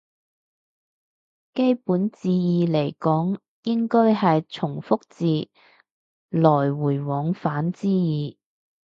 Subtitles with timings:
[1.53, 5.47] 基本字義嚟講應該係從復字，
[6.29, 8.39] 來回往返之意